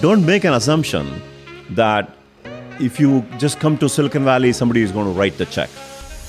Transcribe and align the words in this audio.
Don't 0.00 0.24
make 0.24 0.44
an 0.44 0.54
assumption 0.54 1.20
that 1.72 2.16
if 2.80 2.98
you 2.98 3.22
just 3.36 3.60
come 3.60 3.76
to 3.76 3.86
Silicon 3.86 4.24
Valley, 4.24 4.50
somebody 4.50 4.80
is 4.80 4.92
going 4.92 5.04
to 5.04 5.12
write 5.12 5.36
the 5.36 5.44
check. 5.44 5.68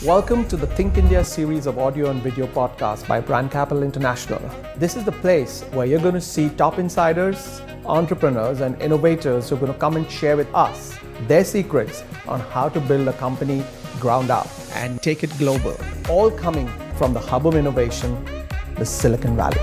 Welcome 0.03 0.45
to 0.49 0.57
the 0.57 0.67
Think 0.67 0.97
India 0.97 1.23
series 1.23 1.67
of 1.67 1.79
audio 1.79 2.09
and 2.09 2.21
video 2.21 2.47
podcasts 2.47 3.07
by 3.07 3.21
Brand 3.21 3.49
Capital 3.49 3.81
International. 3.81 4.41
This 4.75 4.97
is 4.97 5.05
the 5.05 5.13
place 5.13 5.61
where 5.71 5.85
you're 5.85 6.01
going 6.01 6.15
to 6.15 6.19
see 6.19 6.49
top 6.49 6.79
insiders, 6.79 7.61
entrepreneurs, 7.85 8.59
and 8.59 8.75
innovators 8.81 9.47
who 9.47 9.55
are 9.55 9.59
going 9.59 9.71
to 9.71 9.79
come 9.79 9.95
and 9.95 10.11
share 10.11 10.35
with 10.35 10.53
us 10.53 10.99
their 11.29 11.45
secrets 11.45 12.03
on 12.27 12.41
how 12.41 12.67
to 12.67 12.81
build 12.81 13.07
a 13.07 13.13
company 13.13 13.63
ground 14.01 14.31
up 14.31 14.49
and 14.73 15.01
take 15.01 15.23
it 15.23 15.31
global. 15.37 15.77
All 16.09 16.29
coming 16.29 16.67
from 16.97 17.13
the 17.13 17.21
hub 17.21 17.47
of 17.47 17.55
innovation, 17.55 18.21
the 18.75 18.85
Silicon 18.85 19.37
Valley. 19.37 19.61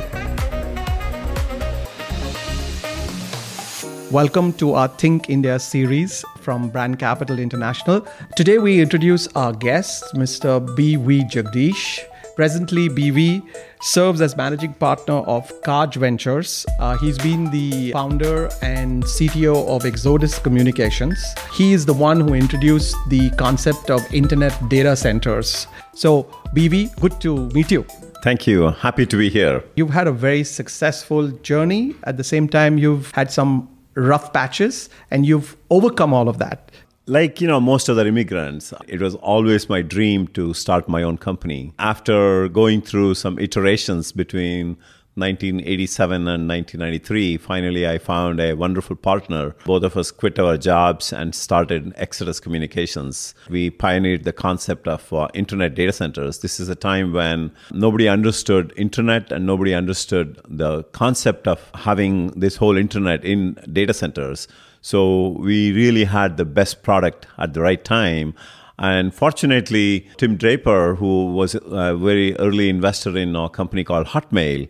Welcome 4.11 4.55
to 4.55 4.73
our 4.73 4.89
Think 4.89 5.29
India 5.29 5.59
series 5.59 6.25
from 6.41 6.71
Brand 6.71 6.99
Capital 6.99 7.39
International. 7.39 8.07
Today 8.37 8.57
we 8.57 8.81
introduce 8.81 9.29
our 9.37 9.53
guest, 9.53 10.15
Mr. 10.15 10.65
B.V. 10.75 11.25
Jagadeesh. 11.25 12.01
Presently, 12.35 12.89
BV 12.89 13.43
serves 13.83 14.23
as 14.23 14.35
managing 14.35 14.73
partner 14.73 15.17
of 15.35 15.53
KAAJ 15.61 15.97
Ventures. 15.97 16.65
Uh, 16.79 16.97
he's 16.97 17.19
been 17.19 17.51
the 17.51 17.93
founder 17.93 18.49
and 18.63 19.05
CTO 19.05 19.69
of 19.69 19.85
Exodus 19.85 20.39
Communications. 20.39 21.23
He 21.53 21.75
is 21.75 21.85
the 21.85 21.93
one 21.93 22.19
who 22.19 22.33
introduced 22.33 22.97
the 23.11 23.29
concept 23.33 23.91
of 23.91 24.01
internet 24.15 24.57
data 24.71 24.97
centers. 24.97 25.67
So, 25.93 26.23
BV, 26.55 26.99
good 26.99 27.21
to 27.21 27.51
meet 27.51 27.71
you. 27.71 27.85
Thank 28.23 28.47
you. 28.47 28.71
Happy 28.71 29.05
to 29.05 29.17
be 29.19 29.29
here. 29.29 29.63
You've 29.77 29.91
had 29.91 30.07
a 30.07 30.13
very 30.13 30.45
successful 30.45 31.29
journey. 31.29 31.95
At 32.05 32.17
the 32.17 32.25
same 32.25 32.49
time, 32.49 32.79
you've 32.79 33.11
had 33.11 33.31
some 33.31 33.69
rough 33.99 34.33
patches 34.33 34.89
and 35.11 35.27
you've 35.27 35.57
overcome 35.71 36.15
all 36.15 36.29
of 36.29 36.39
that. 36.39 36.71
Like, 37.07 37.41
you 37.41 37.49
know, 37.49 37.59
most 37.59 37.89
other 37.89 38.07
immigrants, 38.07 38.75
it 38.87 39.01
was 39.01 39.15
always 39.17 39.69
my 39.69 39.81
dream 39.81 40.29
to 40.29 40.53
start 40.53 40.89
my 40.89 41.03
own 41.03 41.17
company. 41.17 41.73
After 41.79 42.49
going 42.49 42.83
through 42.83 43.15
some 43.15 43.39
iterations 43.39 44.13
between 44.13 44.77
1987 45.19 46.29
and 46.29 46.49
1993, 46.49 47.37
finally 47.39 47.87
I 47.87 47.99
found 47.99 48.41
a 48.41 48.55
wonderful 48.55 48.97
partner. 48.97 49.55
Both 49.65 49.83
of 49.83 49.97
us 49.97 50.11
quit 50.11 50.39
our 50.39 50.57
jobs 50.57 51.13
and 51.13 51.35
started 51.35 51.93
Exodus 51.97 52.41
Communications. 52.41 53.35
We 53.51 53.71
pioneered 53.71 54.25
the 54.25 54.33
concept 54.33 54.87
of 54.87 55.13
uh, 55.13 55.29
internet 55.35 55.75
data 55.75 55.93
centers. 55.93 56.39
This 56.39 56.61
is 56.61 56.69
a 56.69 56.75
time 56.75 57.13
when 57.13 57.51
nobody 57.73 58.09
understood 58.09 58.73
internet 58.77 59.33
and 59.33 59.45
nobody 59.45 59.75
understood 59.75 60.41
the 60.49 60.85
concept 60.85 61.49
of 61.49 61.71
having 61.75 62.29
this 62.29 62.57
whole 62.57 62.77
internet 62.77 63.25
in 63.25 63.59
data 63.73 63.95
centers. 63.95 64.49
So 64.81 65.31
we 65.41 65.73
really 65.73 66.05
had 66.05 66.37
the 66.37 66.45
best 66.45 66.83
product 66.83 67.27
at 67.37 67.55
the 67.55 67.61
right 67.61 67.85
time. 67.85 68.35
And 68.79 69.13
fortunately, 69.13 70.09
Tim 70.19 70.37
Draper, 70.37 70.95
who 70.95 71.33
was 71.33 71.57
a 71.57 71.97
very 71.97 72.37
early 72.37 72.69
investor 72.69 73.17
in 73.17 73.35
a 73.35 73.49
company 73.49 73.83
called 73.83 74.07
Hotmail, 74.07 74.69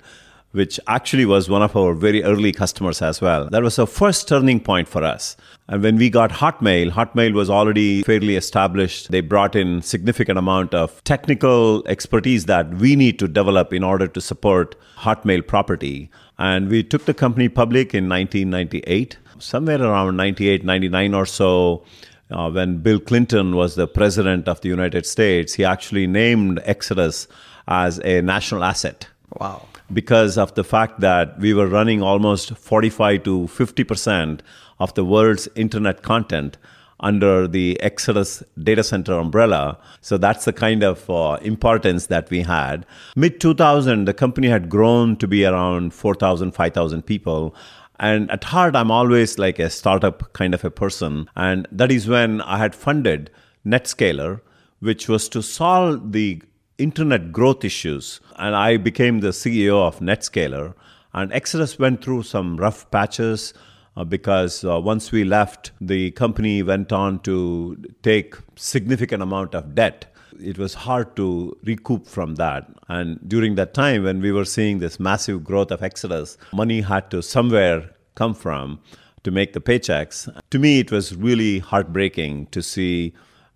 which 0.59 0.81
actually 0.89 1.25
was 1.25 1.49
one 1.49 1.63
of 1.63 1.77
our 1.77 1.95
very 1.95 2.23
early 2.25 2.51
customers 2.51 3.01
as 3.01 3.21
well. 3.21 3.49
That 3.49 3.63
was 3.63 3.79
a 3.79 3.87
first 3.87 4.27
turning 4.27 4.59
point 4.59 4.89
for 4.89 5.05
us. 5.05 5.37
And 5.69 5.85
when 5.85 5.97
we 5.97 6.11
got 6.11 6.33
Hotmail, 6.33 6.91
Hotmail 6.91 7.33
was 7.33 7.49
already 7.49 8.03
fairly 8.03 8.35
established. 8.35 9.13
They 9.13 9.21
brought 9.21 9.55
in 9.55 9.83
significant 9.83 10.37
amount 10.37 10.75
of 10.75 11.03
technical 11.05 11.87
expertise 11.87 12.47
that 12.47 12.75
we 12.75 12.97
need 12.97 13.21
to 13.21 13.29
develop 13.29 13.73
in 13.73 13.85
order 13.85 14.09
to 14.09 14.21
support 14.21 14.75
Hotmail 14.97 15.47
property. 15.47 16.11
And 16.39 16.69
we 16.69 16.83
took 16.83 17.05
the 17.05 17.15
company 17.15 17.49
public 17.49 17.95
in 17.95 18.09
1998, 18.09 19.17
somewhere 19.39 19.81
around 19.81 20.17
98, 20.17 20.65
99 20.65 21.15
or 21.15 21.27
so. 21.27 21.85
Uh, 22.31 22.51
when 22.51 22.79
Bill 22.79 22.99
Clinton 22.99 23.55
was 23.55 23.77
the 23.77 23.87
president 23.87 24.49
of 24.49 24.61
the 24.63 24.69
United 24.69 25.07
States, 25.07 25.55
he 25.55 25.65
actually 25.65 26.09
named 26.09 26.61
Exodus 26.65 27.29
as 27.69 28.01
a 28.01 28.23
national 28.23 28.65
asset. 28.65 29.07
Wow 29.39 29.69
because 29.93 30.37
of 30.37 30.55
the 30.55 30.65
fact 30.65 31.01
that 31.01 31.39
we 31.39 31.55
were 31.55 31.67
running 31.67 32.03
almost 32.03 32.57
45 32.57 33.23
to 33.25 33.49
50% 33.49 34.41
of 34.79 34.95
the 34.95 35.05
world's 35.05 35.49
internet 35.55 36.03
content 36.03 36.59
under 37.01 37.47
the 37.47 37.81
Exodus 37.81 38.43
data 38.63 38.83
center 38.83 39.19
umbrella. 39.19 39.79
So 40.01 40.19
that's 40.19 40.45
the 40.45 40.53
kind 40.53 40.83
of 40.83 41.09
uh, 41.09 41.39
importance 41.43 42.07
that 42.07 42.29
we 42.31 42.43
had. 42.43 42.85
Mid 43.15 43.41
2000, 43.41 44.07
the 44.07 44.15
company 44.15 44.49
had 44.49 44.69
grown 44.69 45.17
to 45.17 45.29
be 45.29 45.45
around 45.45 45.95
4,000, 45.95 46.53
5,000 46.53 47.03
people. 47.03 47.55
And 48.01 48.31
at 48.31 48.45
heart, 48.45 48.77
I'm 48.77 48.91
always 48.91 49.39
like 49.39 49.59
a 49.59 49.71
startup 49.71 50.33
kind 50.33 50.55
of 50.55 50.65
a 50.65 50.71
person. 50.71 51.29
And 51.37 51.67
that 51.73 51.91
is 51.91 52.09
when 52.09 52.41
I 52.43 52.59
had 52.59 52.75
funded 52.75 53.31
Netscaler, 53.67 54.41
which 54.81 55.09
was 55.09 55.29
to 55.31 55.43
solve 55.43 56.13
the 56.13 56.43
internet 56.79 57.33
growth 57.33 57.65
issues. 57.65 58.21
And 58.37 58.55
I 58.55 58.77
became 58.77 59.21
the 59.21 59.29
CEO 59.29 59.87
of 59.87 59.99
Netscaler. 60.01 60.75
And 61.13 61.33
Exodus 61.33 61.79
went 61.79 62.03
through 62.03 62.23
some 62.23 62.57
rough 62.57 62.91
patches 62.91 63.53
uh, 63.97 64.05
because 64.05 64.65
uh, 64.65 64.81
once 64.81 65.11
we 65.11 65.25
left, 65.25 65.73
the 65.81 66.13
company 66.13 66.63
went 66.63 66.93
on 66.93 67.19
to 67.21 67.77
take 68.03 68.37
significant 68.55 69.23
amount 69.23 69.55
of 69.55 69.75
debt. 69.75 70.07
It 70.41 70.57
was 70.57 70.75
hard 70.75 71.17
to 71.17 71.57
recoup 71.65 72.07
from 72.07 72.37
that. 72.37 72.69
And 72.89 73.19
during 73.29 73.57
that 73.57 73.75
time, 73.75 74.05
when 74.05 74.21
we 74.21 74.31
were 74.31 74.45
seeing 74.45 74.79
this 74.79 75.01
massive 75.01 75.43
growth 75.43 75.73
of 75.73 75.83
Exodus, 75.83 76.39
money 76.53 76.83
had 76.83 77.11
to 77.11 77.23
somewhere 77.23 77.91
come 78.15 78.35
from 78.35 78.81
to 79.25 79.33
make 79.33 79.53
the 79.53 79.61
paychecks. 79.61 80.29
To 80.51 80.59
me, 80.59 80.79
it 80.79 80.93
was 80.93 81.17
really 81.17 81.59
heartbreaking 81.59 82.47
to 82.47 82.63
see 82.63 83.15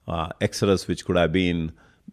uh, 0.08 0.30
Exodus, 0.40 0.88
which 0.88 1.04
could 1.04 1.16
have 1.16 1.32
been 1.32 1.72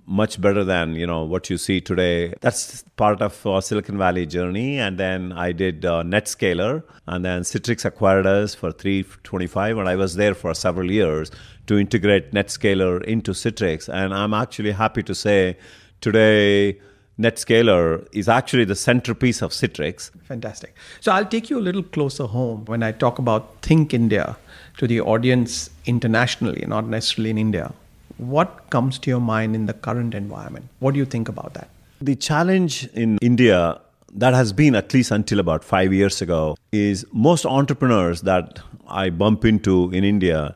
much 0.10 0.42
better 0.42 0.64
than 0.64 0.96
you 0.96 1.06
know 1.06 1.24
what 1.24 1.50
you 1.50 1.58
see 1.58 1.80
today. 1.80 2.34
That's 2.42 2.84
part 2.98 3.22
of 3.22 3.46
uh, 3.46 3.62
Silicon 3.62 3.98
Valley 3.98 4.26
journey. 4.26 4.80
And 4.80 4.98
then 4.98 5.32
I 5.32 5.52
did 5.52 5.86
uh, 5.86 6.02
Netscaler, 6.02 6.84
and 7.08 7.24
then 7.24 7.44
Citrix 7.44 7.86
acquired 7.86 8.26
us 8.26 8.56
for 8.56 8.72
325, 8.72 9.78
and 9.78 9.88
I 9.88 9.96
was 9.96 10.16
there 10.16 10.34
for 10.34 10.54
several 10.56 10.92
years 10.92 11.30
to 11.68 11.78
integrate 11.78 12.32
Netscaler 12.32 13.04
into 13.04 13.32
Citrix. 13.32 13.88
And 13.88 14.14
I'm 14.14 14.34
actually 14.34 14.72
happy 14.72 15.04
to 15.04 15.16
say 15.16 15.58
today. 16.02 16.80
Netscaler 17.20 18.08
is 18.14 18.30
actually 18.30 18.64
the 18.64 18.78
centerpiece 18.78 19.42
of 19.42 19.52
Citrix. 19.52 20.10
Fantastic. 20.24 20.74
So 21.02 21.12
I'll 21.12 21.26
take 21.26 21.50
you 21.50 21.60
a 21.60 21.66
little 21.68 21.84
closer 21.84 22.26
home 22.26 22.64
when 22.64 22.82
I 22.82 22.94
talk 22.94 23.20
about 23.20 23.62
Think 23.62 23.94
India 23.94 24.38
to 24.78 24.88
the 24.88 25.02
audience 25.02 25.70
internationally, 25.86 26.64
not 26.66 26.88
necessarily 26.88 27.32
in 27.32 27.38
India 27.38 27.74
what 28.20 28.70
comes 28.70 29.00
to 29.00 29.10
your 29.10 29.20
mind 29.20 29.56
in 29.56 29.66
the 29.66 29.74
current 29.74 30.14
environment? 30.14 30.68
What 30.80 30.94
do 30.94 31.00
you 31.00 31.06
think 31.06 31.30
about 31.30 31.54
that? 31.56 31.70
The 32.02 32.16
challenge 32.16 32.88
in 32.94 33.18
India 33.22 33.80
that 34.14 34.34
has 34.34 34.54
been 34.54 34.76
at 34.76 34.94
least 34.94 35.12
until 35.12 35.40
about 35.40 35.64
five 35.64 35.94
years 35.94 36.22
ago 36.22 36.58
is 36.72 37.06
most 37.12 37.46
entrepreneurs 37.46 38.22
that 38.22 38.60
I 38.88 39.10
bump 39.10 39.46
into 39.46 39.92
in 39.92 40.04
India 40.04 40.56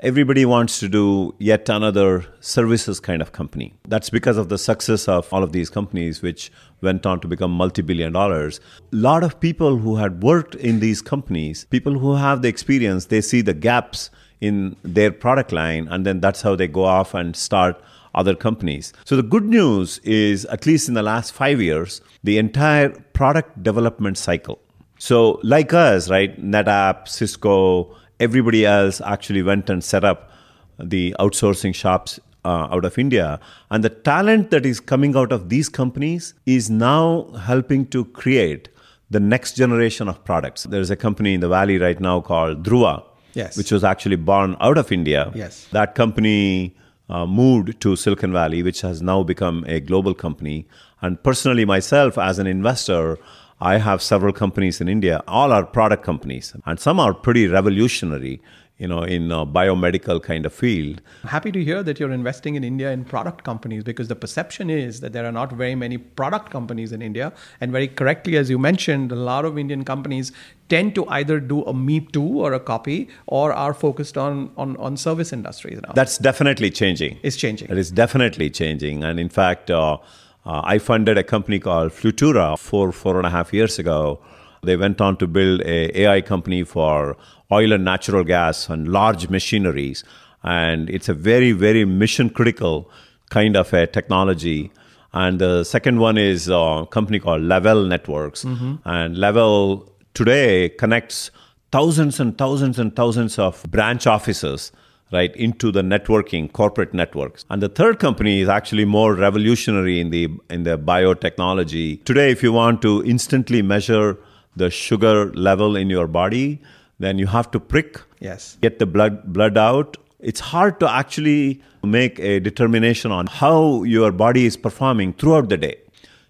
everybody 0.00 0.44
wants 0.44 0.78
to 0.78 0.88
do 0.88 1.34
yet 1.38 1.68
another 1.68 2.24
services 2.40 3.00
kind 3.00 3.20
of 3.20 3.32
company. 3.32 3.74
That's 3.88 4.10
because 4.10 4.36
of 4.36 4.48
the 4.48 4.58
success 4.58 5.08
of 5.08 5.32
all 5.32 5.42
of 5.42 5.52
these 5.52 5.70
companies, 5.70 6.22
which 6.22 6.52
went 6.80 7.04
on 7.04 7.20
to 7.20 7.28
become 7.28 7.50
multi 7.50 7.82
billion 7.82 8.12
dollars. 8.12 8.60
A 8.92 8.96
lot 8.96 9.24
of 9.24 9.40
people 9.40 9.76
who 9.76 9.96
had 9.96 10.22
worked 10.22 10.54
in 10.54 10.78
these 10.78 11.02
companies, 11.02 11.66
people 11.70 11.98
who 11.98 12.14
have 12.14 12.42
the 12.42 12.48
experience, 12.48 13.06
they 13.06 13.20
see 13.20 13.40
the 13.40 13.54
gaps 13.54 14.10
in 14.40 14.76
their 14.82 15.10
product 15.10 15.52
line, 15.52 15.88
and 15.88 16.06
then 16.06 16.20
that's 16.20 16.42
how 16.42 16.54
they 16.54 16.68
go 16.68 16.84
off 16.84 17.14
and 17.14 17.34
start 17.36 17.80
other 18.14 18.34
companies. 18.34 18.92
So 19.04 19.16
the 19.16 19.22
good 19.22 19.44
news 19.44 19.98
is, 19.98 20.44
at 20.46 20.66
least 20.66 20.88
in 20.88 20.94
the 20.94 21.02
last 21.02 21.32
five 21.32 21.60
years, 21.60 22.00
the 22.24 22.38
entire 22.38 22.90
product 23.12 23.62
development 23.62 24.18
cycle. 24.18 24.58
So, 24.98 25.40
like 25.44 25.72
us, 25.72 26.10
right, 26.10 26.40
NetApp, 26.40 27.06
Cisco, 27.06 27.94
everybody 28.18 28.66
else 28.66 29.00
actually 29.00 29.42
went 29.42 29.70
and 29.70 29.82
set 29.82 30.04
up 30.04 30.30
the 30.78 31.14
outsourcing 31.20 31.74
shops 31.74 32.18
uh, 32.44 32.68
out 32.70 32.84
of 32.84 32.98
India. 32.98 33.38
And 33.70 33.84
the 33.84 33.90
talent 33.90 34.50
that 34.50 34.66
is 34.66 34.80
coming 34.80 35.16
out 35.16 35.32
of 35.32 35.48
these 35.48 35.68
companies 35.68 36.34
is 36.46 36.68
now 36.68 37.30
helping 37.32 37.86
to 37.86 38.04
create 38.06 38.68
the 39.10 39.20
next 39.20 39.56
generation 39.56 40.08
of 40.08 40.24
products. 40.24 40.64
There's 40.64 40.90
a 40.90 40.96
company 40.96 41.34
in 41.34 41.40
the 41.40 41.48
valley 41.48 41.78
right 41.78 42.00
now 42.00 42.20
called 42.20 42.64
Druva, 42.64 43.04
yes. 43.34 43.56
which 43.56 43.72
was 43.72 43.84
actually 43.84 44.16
born 44.16 44.56
out 44.60 44.78
of 44.78 44.92
India. 44.92 45.30
Yes. 45.34 45.66
That 45.72 45.94
company 45.94 46.76
uh, 47.08 47.26
moved 47.26 47.80
to 47.80 47.96
Silicon 47.96 48.32
Valley, 48.32 48.62
which 48.62 48.80
has 48.82 49.00
now 49.02 49.22
become 49.22 49.64
a 49.66 49.80
global 49.80 50.14
company. 50.14 50.66
And 51.00 51.22
personally, 51.22 51.64
myself, 51.64 52.18
as 52.18 52.38
an 52.38 52.46
investor, 52.46 53.18
I 53.60 53.78
have 53.78 54.02
several 54.02 54.32
companies 54.32 54.80
in 54.80 54.88
India. 54.88 55.22
All 55.26 55.52
are 55.52 55.64
product 55.64 56.04
companies, 56.04 56.54
and 56.64 56.78
some 56.78 57.00
are 57.00 57.12
pretty 57.12 57.48
revolutionary 57.48 58.40
you 58.78 58.86
know, 58.86 59.02
in 59.02 59.30
a 59.32 59.44
biomedical 59.44 60.22
kind 60.22 60.46
of 60.46 60.52
field. 60.52 61.02
Happy 61.24 61.50
to 61.50 61.62
hear 61.62 61.82
that 61.82 61.98
you're 61.98 62.12
investing 62.12 62.54
in 62.54 62.62
India 62.62 62.92
in 62.92 63.04
product 63.04 63.42
companies 63.44 63.82
because 63.82 64.06
the 64.06 64.14
perception 64.14 64.70
is 64.70 65.00
that 65.00 65.12
there 65.12 65.26
are 65.26 65.32
not 65.32 65.52
very 65.52 65.74
many 65.74 65.98
product 65.98 66.50
companies 66.50 66.92
in 66.92 67.02
India. 67.02 67.32
And 67.60 67.72
very 67.72 67.88
correctly, 67.88 68.36
as 68.36 68.48
you 68.48 68.58
mentioned, 68.58 69.10
a 69.10 69.16
lot 69.16 69.44
of 69.44 69.58
Indian 69.58 69.84
companies 69.84 70.30
tend 70.68 70.94
to 70.94 71.08
either 71.08 71.40
do 71.40 71.64
a 71.64 71.74
me 71.74 72.00
too 72.00 72.40
or 72.40 72.52
a 72.52 72.60
copy 72.60 73.08
or 73.26 73.52
are 73.52 73.74
focused 73.74 74.16
on, 74.16 74.50
on, 74.56 74.76
on 74.76 74.96
service 74.96 75.32
industries 75.32 75.80
now. 75.82 75.92
That's 75.94 76.18
definitely 76.18 76.70
changing. 76.70 77.18
It's 77.24 77.36
changing. 77.36 77.70
It 77.70 77.78
is 77.78 77.90
definitely 77.90 78.48
changing. 78.48 79.02
And 79.02 79.18
in 79.18 79.28
fact, 79.28 79.72
uh, 79.72 79.98
uh, 80.46 80.62
I 80.64 80.78
funded 80.78 81.18
a 81.18 81.24
company 81.24 81.58
called 81.58 81.90
Flutura 81.90 82.56
four, 82.56 82.92
four 82.92 83.16
and 83.18 83.26
a 83.26 83.30
half 83.30 83.52
years 83.52 83.78
ago. 83.80 84.20
They 84.62 84.76
went 84.76 85.00
on 85.00 85.16
to 85.18 85.26
build 85.26 85.62
a 85.62 86.00
AI 86.02 86.20
company 86.20 86.64
for 86.64 87.16
oil 87.50 87.72
and 87.72 87.84
natural 87.84 88.24
gas 88.24 88.68
and 88.68 88.88
large 88.88 89.28
machineries. 89.28 90.04
And 90.42 90.88
it's 90.90 91.08
a 91.08 91.14
very, 91.14 91.52
very 91.52 91.84
mission 91.84 92.30
critical 92.30 92.90
kind 93.30 93.56
of 93.56 93.72
a 93.72 93.86
technology. 93.86 94.70
And 95.12 95.38
the 95.38 95.64
second 95.64 95.98
one 95.98 96.18
is 96.18 96.48
a 96.48 96.86
company 96.90 97.18
called 97.18 97.42
Lavelle 97.42 97.84
Networks. 97.84 98.44
Mm-hmm. 98.44 98.76
And 98.84 99.16
Lavelle 99.16 99.88
today 100.14 100.68
connects 100.68 101.30
thousands 101.70 102.18
and 102.20 102.36
thousands 102.36 102.78
and 102.78 102.94
thousands 102.94 103.38
of 103.38 103.62
branch 103.70 104.06
offices 104.06 104.72
right 105.12 105.34
into 105.36 105.70
the 105.70 105.80
networking 105.80 106.50
corporate 106.52 106.92
networks 106.92 107.44
and 107.50 107.62
the 107.62 107.68
third 107.68 107.98
company 107.98 108.40
is 108.40 108.48
actually 108.48 108.84
more 108.84 109.14
revolutionary 109.14 110.00
in 110.00 110.10
the 110.10 110.28
in 110.50 110.64
the 110.64 110.78
biotechnology 110.78 112.02
today 112.04 112.30
if 112.30 112.42
you 112.42 112.52
want 112.52 112.82
to 112.82 113.02
instantly 113.04 113.62
measure 113.62 114.18
the 114.56 114.70
sugar 114.70 115.32
level 115.32 115.76
in 115.76 115.88
your 115.90 116.06
body 116.06 116.60
then 116.98 117.18
you 117.18 117.26
have 117.26 117.50
to 117.50 117.60
prick 117.60 118.00
Yes. 118.20 118.58
get 118.60 118.78
the 118.80 118.86
blood 118.86 119.32
blood 119.32 119.56
out. 119.56 119.96
It's 120.18 120.40
hard 120.40 120.80
to 120.80 120.90
actually 120.90 121.60
make 121.84 122.18
a 122.18 122.40
determination 122.40 123.12
on 123.12 123.28
how 123.28 123.84
your 123.84 124.10
body 124.10 124.46
is 124.46 124.56
performing 124.56 125.12
throughout 125.12 125.48
the 125.48 125.56
day. 125.56 125.76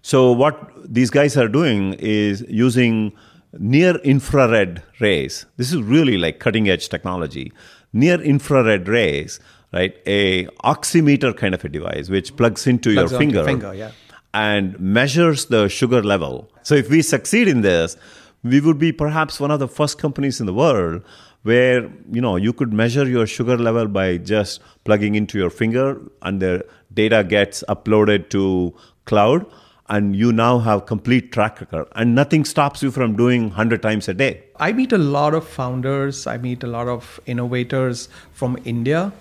So 0.03 0.31
what 0.31 0.59
these 0.93 1.09
guys 1.09 1.35
are 1.37 1.47
doing 1.47 1.93
is 1.95 2.45
using 2.47 3.13
near 3.57 3.95
infrared 4.13 4.83
rays. 4.99 5.47
This 5.57 5.73
is 5.73 5.81
really 5.81 6.17
like 6.19 6.37
cutting 6.39 6.69
edge 6.69 6.89
technology. 6.89 7.51
Near 7.91 8.21
infrared 8.21 8.87
rays 8.87 9.39
right? 9.73 9.95
A 10.07 10.45
oximeter 10.63 11.35
kind 11.35 11.53
of 11.55 11.63
a 11.65 11.69
device 11.69 12.09
which 12.09 12.35
plugs 12.35 12.65
into 12.67 12.93
Plugs 12.93 13.11
your 13.11 13.19
finger. 13.19 13.43
finger, 13.43 13.73
yeah. 13.73 13.91
And 14.33 14.79
measures 14.79 15.45
the 15.45 15.67
sugar 15.67 16.03
level. 16.03 16.49
So 16.63 16.75
if 16.75 16.89
we 16.89 17.01
succeed 17.01 17.47
in 17.47 17.61
this, 17.61 17.97
we 18.43 18.61
would 18.61 18.79
be 18.79 18.91
perhaps 18.91 19.39
one 19.39 19.51
of 19.51 19.59
the 19.59 19.67
first 19.67 19.97
companies 19.97 20.39
in 20.39 20.45
the 20.45 20.53
world 20.53 21.03
where 21.43 21.89
you 22.11 22.21
know 22.21 22.35
you 22.35 22.51
could 22.51 22.73
measure 22.73 23.07
your 23.07 23.25
sugar 23.25 23.57
level 23.57 23.87
by 23.87 24.17
just 24.17 24.61
plugging 24.83 25.15
into 25.15 25.37
your 25.37 25.49
finger 25.49 25.99
and 26.21 26.41
the 26.41 26.65
data 26.93 27.23
gets 27.23 27.63
uploaded 27.69 28.29
to 28.29 28.73
cloud 29.05 29.45
and 29.87 30.15
you 30.15 30.33
now 30.33 30.59
have 30.59 30.85
complete 30.85 31.31
track 31.31 31.61
record 31.61 31.87
and 31.95 32.13
nothing 32.13 32.43
stops 32.43 32.83
you 32.83 32.91
from 32.91 33.15
doing 33.15 33.43
100 33.43 33.81
times 33.81 34.09
a 34.09 34.13
day 34.13 34.43
I 34.61 34.73
meet 34.73 34.91
a 34.91 34.97
lot 34.97 35.33
of 35.33 35.47
founders, 35.47 36.27
I 36.27 36.37
meet 36.37 36.63
a 36.63 36.67
lot 36.67 36.89
of 36.89 37.17
innovators 37.25 38.09
from 38.33 38.57
India, 38.65 39.13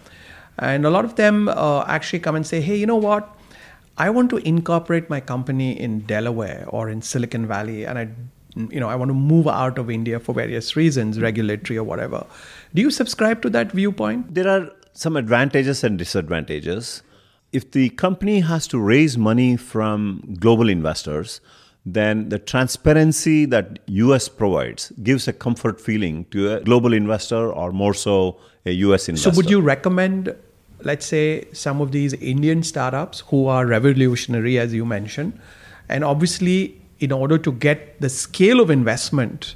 and 0.59 0.85
a 0.85 0.91
lot 0.91 1.05
of 1.05 1.15
them 1.15 1.49
uh, 1.49 1.85
actually 1.87 2.19
come 2.19 2.35
and 2.35 2.45
say, 2.45 2.61
hey, 2.61 2.75
you 2.75 2.87
know 2.87 2.97
what? 2.97 3.38
I 3.99 4.11
want 4.11 4.31
to 4.31 4.37
incorporate 4.39 5.11
my 5.11 5.21
company 5.21 5.79
in 5.79 6.01
Delaware 6.01 6.65
or 6.69 6.89
in 6.89 7.03
Silicon 7.03 7.47
Valley, 7.47 7.85
and 7.85 7.99
I 7.99 8.09
you 8.71 8.81
know, 8.81 8.89
I 8.89 8.97
want 8.97 9.11
to 9.11 9.15
move 9.15 9.47
out 9.47 9.79
of 9.79 9.91
India 9.91 10.19
for 10.19 10.35
various 10.35 10.75
reasons, 10.75 11.21
regulatory 11.21 11.79
or 11.79 11.85
whatever. 11.85 12.27
Do 12.75 12.83
you 12.83 12.91
subscribe 12.91 13.43
to 13.43 13.51
that 13.51 13.73
viewpoint? 13.73 14.35
There 14.35 14.49
are 14.49 14.71
some 14.93 15.17
advantages 15.17 15.85
and 15.85 15.97
disadvantages. 15.97 17.03
If 17.53 17.71
the 17.71 17.91
company 17.91 18.41
has 18.41 18.67
to 18.69 18.81
raise 18.81 19.17
money 19.17 19.57
from 19.57 20.37
global 20.41 20.69
investors, 20.69 21.41
then 21.87 22.29
the 22.29 22.39
transparency 22.39 23.45
that 23.47 23.79
US 23.87 24.29
provides 24.29 24.93
gives 25.03 25.29
a 25.29 25.33
comfort 25.33 25.81
feeling 25.81 26.25
to 26.27 26.55
a 26.55 26.61
global 26.61 26.93
investor 26.93 27.53
or 27.53 27.73
more 27.73 27.95
so 27.95 28.39
a 28.67 28.73
US 28.73 29.09
investor. 29.09 29.31
So, 29.31 29.37
would 29.37 29.49
you 29.49 29.61
recommend, 29.61 30.35
let's 30.83 31.07
say, 31.07 31.47
some 31.53 31.81
of 31.81 31.93
these 31.93 32.13
Indian 32.15 32.63
startups 32.63 33.21
who 33.29 33.47
are 33.47 33.67
revolutionary, 33.67 34.59
as 34.59 34.73
you 34.73 34.85
mentioned, 34.85 35.39
and 35.89 36.05
obviously, 36.05 36.81
in 37.01 37.13
order 37.13 37.39
to 37.39 37.53
get 37.53 38.01
the 38.01 38.09
scale 38.09 38.61
of 38.61 38.71
investment 38.71 39.55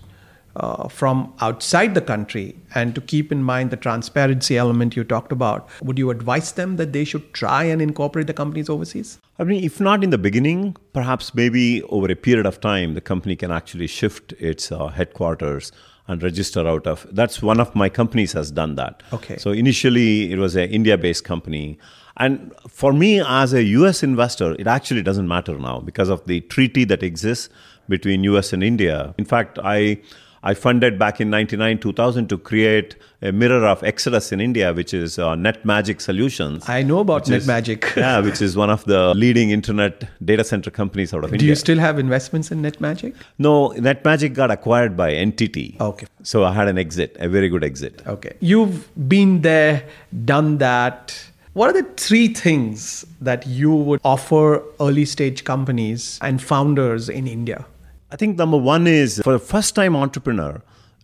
uh, 0.56 0.88
from 0.88 1.32
outside 1.40 1.94
the 1.94 2.00
country 2.00 2.54
and 2.74 2.94
to 2.94 3.00
keep 3.00 3.32
in 3.32 3.42
mind 3.42 3.70
the 3.70 3.76
transparency 3.76 4.56
element 4.56 4.96
you 4.96 5.04
talked 5.04 5.32
about, 5.32 5.68
would 5.82 5.98
you 5.98 6.10
advise 6.10 6.52
them 6.52 6.76
that 6.76 6.92
they 6.92 7.04
should 7.04 7.32
try 7.32 7.64
and 7.64 7.80
incorporate 7.80 8.26
the 8.26 8.34
companies 8.34 8.68
overseas? 8.68 9.18
I 9.42 9.44
mean, 9.44 9.64
if 9.64 9.80
not 9.80 10.04
in 10.04 10.10
the 10.10 10.18
beginning, 10.18 10.76
perhaps 10.92 11.34
maybe 11.34 11.82
over 11.84 12.08
a 12.12 12.14
period 12.14 12.46
of 12.46 12.60
time, 12.60 12.94
the 12.94 13.00
company 13.00 13.34
can 13.34 13.50
actually 13.50 13.88
shift 13.88 14.32
its 14.34 14.70
uh, 14.70 14.86
headquarters 14.86 15.72
and 16.06 16.22
register 16.22 16.68
out 16.68 16.86
of. 16.86 17.08
That's 17.10 17.42
one 17.42 17.58
of 17.58 17.74
my 17.74 17.88
companies 17.88 18.32
has 18.34 18.52
done 18.52 18.76
that. 18.76 19.02
Okay. 19.12 19.38
So 19.38 19.50
initially, 19.50 20.30
it 20.30 20.38
was 20.38 20.54
an 20.54 20.70
India-based 20.70 21.24
company, 21.24 21.76
and 22.18 22.54
for 22.68 22.92
me 22.92 23.20
as 23.20 23.52
a 23.52 23.64
U.S. 23.64 24.04
investor, 24.04 24.54
it 24.60 24.68
actually 24.68 25.02
doesn't 25.02 25.26
matter 25.26 25.58
now 25.58 25.80
because 25.80 26.08
of 26.08 26.24
the 26.26 26.42
treaty 26.42 26.84
that 26.84 27.02
exists 27.02 27.48
between 27.88 28.22
U.S. 28.24 28.52
and 28.52 28.62
India. 28.62 29.12
In 29.18 29.24
fact, 29.24 29.58
I. 29.58 30.02
I 30.44 30.54
funded 30.54 30.98
back 30.98 31.20
in 31.20 31.30
99 31.30 31.78
2000 31.78 32.28
to 32.28 32.36
create 32.38 32.96
a 33.22 33.30
mirror 33.30 33.64
of 33.64 33.82
Exodus 33.84 34.32
in 34.32 34.40
India, 34.40 34.72
which 34.72 34.92
is 34.92 35.16
uh, 35.18 35.34
NetMagic 35.34 36.00
Solutions. 36.00 36.68
I 36.68 36.82
know 36.82 36.98
about 36.98 37.28
which 37.28 37.36
is- 37.36 37.46
NetMagic. 37.46 37.94
yeah, 37.96 38.18
which 38.18 38.42
is 38.42 38.56
one 38.56 38.68
of 38.68 38.84
the 38.84 39.14
leading 39.14 39.50
internet 39.50 40.08
data 40.24 40.42
center 40.42 40.70
companies 40.70 41.14
out 41.14 41.22
of 41.22 41.30
Do 41.30 41.34
India. 41.36 41.46
Do 41.46 41.48
you 41.50 41.54
still 41.54 41.78
have 41.78 41.98
investments 42.00 42.50
in 42.50 42.60
NetMagic? 42.62 43.14
no, 43.38 43.70
NetMagic 43.70 44.34
got 44.34 44.50
acquired 44.50 44.96
by 44.96 45.12
NTT. 45.12 45.80
Okay. 45.80 46.06
So 46.24 46.44
I 46.44 46.52
had 46.52 46.66
an 46.66 46.76
exit, 46.78 47.16
a 47.20 47.28
very 47.28 47.48
good 47.48 47.62
exit. 47.62 48.02
Okay. 48.06 48.34
You've 48.40 48.88
been 49.08 49.42
there, 49.42 49.84
done 50.24 50.58
that. 50.58 51.28
What 51.52 51.68
are 51.70 51.82
the 51.82 51.88
three 51.96 52.28
things 52.28 53.04
that 53.20 53.46
you 53.46 53.72
would 53.74 54.00
offer 54.04 54.62
early 54.80 55.04
stage 55.04 55.44
companies 55.44 56.18
and 56.22 56.42
founders 56.42 57.08
in 57.08 57.26
India? 57.28 57.66
I 58.12 58.16
think 58.16 58.36
number 58.36 58.58
one 58.58 58.86
is 58.86 59.22
for 59.24 59.36
a 59.36 59.38
first 59.38 59.74
time 59.74 59.96
entrepreneur, 59.96 60.60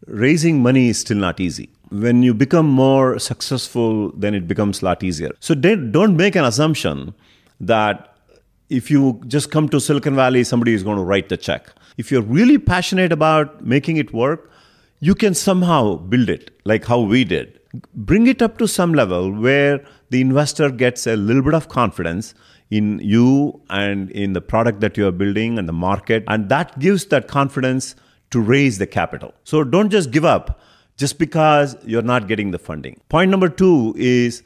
raising 0.06 0.62
money 0.62 0.90
is 0.90 0.98
still 1.00 1.16
not 1.16 1.40
easy. 1.40 1.70
When 1.88 2.22
you 2.22 2.34
become 2.34 2.66
more 2.66 3.18
successful, 3.18 4.12
then 4.12 4.34
it 4.34 4.46
becomes 4.46 4.82
a 4.82 4.84
lot 4.84 5.02
easier. 5.02 5.30
So 5.40 5.54
don't 5.54 5.90
don't 5.90 6.18
make 6.18 6.36
an 6.36 6.44
assumption 6.44 7.14
that 7.60 8.14
if 8.68 8.90
you 8.90 9.22
just 9.26 9.50
come 9.50 9.70
to 9.70 9.80
Silicon 9.80 10.16
Valley, 10.16 10.44
somebody 10.44 10.74
is 10.74 10.82
going 10.82 10.98
to 10.98 11.02
write 11.02 11.30
the 11.30 11.38
check. 11.38 11.70
If 11.96 12.12
you're 12.12 12.28
really 12.40 12.58
passionate 12.58 13.10
about 13.10 13.64
making 13.64 13.96
it 13.96 14.12
work, 14.12 14.50
you 15.00 15.14
can 15.14 15.32
somehow 15.32 15.96
build 15.96 16.28
it 16.28 16.50
like 16.64 16.84
how 16.84 17.00
we 17.00 17.24
did. 17.24 17.58
Bring 17.94 18.26
it 18.26 18.42
up 18.42 18.58
to 18.58 18.68
some 18.68 18.92
level 18.92 19.32
where 19.32 19.82
the 20.10 20.20
investor 20.20 20.70
gets 20.70 21.06
a 21.06 21.16
little 21.16 21.42
bit 21.42 21.54
of 21.54 21.68
confidence 21.68 22.34
in 22.70 22.98
you 23.02 23.60
and 23.70 24.10
in 24.10 24.32
the 24.32 24.40
product 24.40 24.80
that 24.80 24.96
you 24.96 25.06
are 25.06 25.12
building 25.12 25.58
and 25.58 25.68
the 25.68 25.72
market. 25.72 26.24
And 26.28 26.48
that 26.48 26.78
gives 26.78 27.06
that 27.06 27.28
confidence 27.28 27.94
to 28.30 28.40
raise 28.40 28.78
the 28.78 28.86
capital. 28.86 29.34
So 29.44 29.64
don't 29.64 29.90
just 29.90 30.10
give 30.10 30.24
up 30.24 30.60
just 30.96 31.18
because 31.18 31.76
you're 31.84 32.02
not 32.02 32.28
getting 32.28 32.50
the 32.50 32.58
funding. 32.58 33.00
Point 33.08 33.30
number 33.30 33.48
two 33.48 33.94
is 33.96 34.42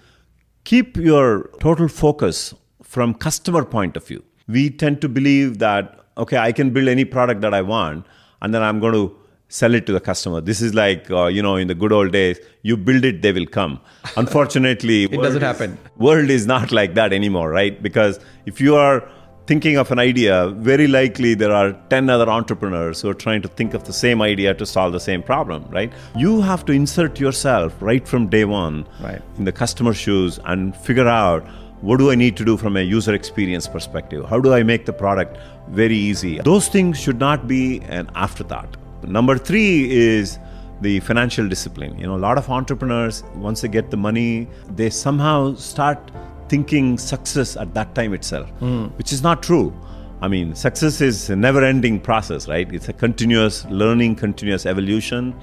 keep 0.64 0.97
your 0.97 1.50
total 1.61 1.88
focus 1.88 2.55
from 2.83 3.14
customer 3.14 3.64
point 3.64 3.97
of 3.97 4.07
view. 4.07 4.23
We 4.47 4.71
tend 4.71 5.00
to 5.00 5.09
believe 5.09 5.59
that 5.59 5.99
okay, 6.17 6.37
I 6.37 6.52
can 6.52 6.71
build 6.71 6.88
any 6.88 7.05
product 7.05 7.41
that 7.41 7.55
I 7.55 7.62
want, 7.62 8.07
and 8.43 8.55
then 8.55 8.62
I'm 8.62 8.81
going 8.81 8.93
to 8.93 9.17
sell 9.61 9.75
it 9.75 9.85
to 9.87 9.92
the 9.92 10.00
customer. 10.00 10.40
This 10.40 10.61
is 10.66 10.75
like 10.75 11.11
uh, 11.11 11.26
you 11.26 11.42
know 11.47 11.56
in 11.56 11.68
the 11.68 11.75
good 11.75 11.92
old 11.92 12.12
days, 12.12 12.38
you 12.62 12.76
build 12.76 13.04
it, 13.04 13.23
they 13.23 13.32
will 13.32 13.47
come. 13.47 13.80
Unfortunately, 14.16 15.04
it 15.16 15.23
doesn't 15.23 15.42
happen. 15.42 15.78
World 15.97 16.30
is 16.30 16.47
not 16.47 16.73
like 16.73 16.94
that 16.94 17.12
anymore, 17.12 17.50
right? 17.50 17.82
Because 17.82 18.18
if 18.47 18.61
you 18.61 18.76
are 18.76 19.06
thinking 19.47 19.76
of 19.76 19.90
an 19.90 19.99
idea, 19.99 20.49
very 20.71 20.87
likely 20.87 21.35
there 21.35 21.52
are 21.52 21.73
10 21.90 22.09
other 22.09 22.28
entrepreneurs 22.30 23.00
who 23.02 23.09
are 23.11 23.14
trying 23.23 23.42
to 23.42 23.49
think 23.49 23.75
of 23.75 23.85
the 23.85 23.92
same 23.92 24.23
idea 24.23 24.54
to 24.54 24.64
solve 24.64 24.92
the 24.92 25.00
same 25.00 25.23
problem, 25.23 25.64
right? 25.71 25.92
You 26.16 26.40
have 26.40 26.64
to 26.66 26.73
insert 26.73 27.18
yourself 27.21 27.75
right 27.80 28.06
from 28.06 28.28
day 28.28 28.44
one 28.44 28.87
Right. 29.00 29.21
in 29.38 29.44
the 29.44 29.52
customer 29.52 29.94
shoes 29.94 30.38
and 30.44 30.76
figure 30.76 31.09
out 31.09 31.47
what 31.80 31.99
do 31.99 32.11
I 32.12 32.14
need 32.14 32.37
to 32.37 32.44
do 32.44 32.56
from 32.56 32.76
a 32.76 32.80
user 32.82 33.12
experience 33.12 33.66
perspective? 33.66 34.25
How 34.28 34.38
do 34.38 34.54
I 34.54 34.62
make 34.62 34.87
the 34.87 34.92
product 34.92 35.37
very 35.71 35.97
easy? 35.97 36.38
Those 36.38 36.68
things 36.68 37.00
should 37.00 37.18
not 37.18 37.49
be 37.49 37.80
an 37.80 38.09
afterthought. 38.14 38.76
Number 39.09 39.38
three 39.38 39.90
is 39.90 40.38
the 40.80 41.00
financial 41.00 41.49
discipline. 41.49 41.99
You 41.99 42.06
know, 42.06 42.16
a 42.16 42.25
lot 42.28 42.38
of 42.38 42.49
entrepreneurs, 42.50 43.23
once 43.35 43.61
they 43.61 43.68
get 43.68 43.90
the 43.90 43.97
money, 43.97 44.49
they 44.71 44.90
somehow 44.90 45.54
start 45.54 46.11
thinking 46.49 46.99
success 46.99 47.56
at 47.56 47.73
that 47.75 47.94
time 47.94 48.12
itself, 48.12 48.49
hmm. 48.59 48.87
which 48.99 49.12
is 49.12 49.23
not 49.23 49.42
true. 49.42 49.73
I 50.21 50.28
mean, 50.28 50.54
success 50.54 51.00
is 51.00 51.30
a 51.30 51.37
never 51.37 51.64
ending 51.64 51.99
process, 51.99 52.47
right? 52.49 52.73
It's 52.73 52.88
a 52.88 52.92
continuous 52.92 53.64
learning, 53.66 54.16
continuous 54.16 54.66
evolution. 54.66 55.35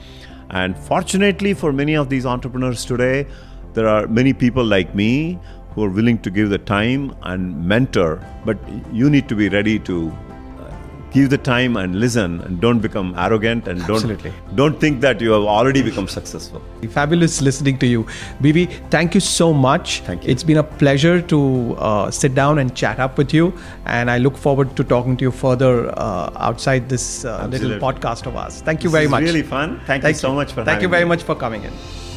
And 0.51 0.77
fortunately 0.77 1.53
for 1.53 1.73
many 1.73 1.95
of 1.95 2.09
these 2.09 2.25
entrepreneurs 2.25 2.85
today, 2.85 3.27
there 3.73 3.87
are 3.87 4.07
many 4.07 4.33
people 4.33 4.63
like 4.63 4.95
me 4.95 5.39
who 5.71 5.83
are 5.83 5.89
willing 5.89 6.17
to 6.19 6.29
give 6.29 6.49
the 6.49 6.57
time 6.57 7.15
and 7.23 7.65
mentor, 7.67 8.25
but 8.45 8.57
you 8.91 9.09
need 9.09 9.27
to 9.29 9.35
be 9.35 9.49
ready 9.49 9.79
to 9.79 10.11
give 11.11 11.29
the 11.29 11.37
time 11.37 11.75
and 11.77 11.99
listen 11.99 12.39
and 12.41 12.59
don't 12.61 12.79
become 12.79 13.13
arrogant 13.17 13.67
and 13.67 13.79
don't 13.87 13.95
Absolutely. 13.97 14.33
don't 14.55 14.79
think 14.79 15.01
that 15.01 15.21
you 15.21 15.31
have 15.31 15.43
already 15.43 15.81
become 15.81 16.07
successful. 16.07 16.61
Fabulous 16.89 17.41
listening 17.41 17.77
to 17.79 17.87
you. 17.87 18.03
BV, 18.41 18.89
thank 18.89 19.13
you 19.15 19.19
so 19.19 19.51
much. 19.53 20.01
Thank 20.01 20.23
you. 20.23 20.29
It's 20.31 20.43
been 20.43 20.57
a 20.57 20.63
pleasure 20.63 21.21
to 21.23 21.75
uh, 21.79 22.11
sit 22.11 22.35
down 22.35 22.59
and 22.59 22.75
chat 22.75 22.99
up 22.99 23.17
with 23.17 23.33
you. 23.33 23.53
And 23.85 24.11
I 24.11 24.17
look 24.17 24.37
forward 24.37 24.75
to 24.75 24.83
talking 24.83 25.17
to 25.17 25.23
you 25.23 25.31
further 25.31 25.89
uh, 25.97 26.31
outside 26.35 26.89
this 26.89 27.25
uh, 27.25 27.47
little 27.49 27.71
podcast 27.79 28.25
of 28.27 28.35
ours. 28.35 28.61
Thank 28.61 28.83
you 28.83 28.89
This 28.89 28.97
very 28.99 29.07
much. 29.07 29.23
really 29.23 29.43
fun. 29.43 29.81
Thank 29.85 30.03
you 30.03 30.13
so 30.13 30.33
much 30.33 30.53
for 30.53 30.63
Thank 30.63 30.81
you 30.81 30.89
very 30.89 31.05
me. 31.05 31.09
much 31.09 31.23
for 31.23 31.35
coming 31.35 31.63
in. 31.63 32.08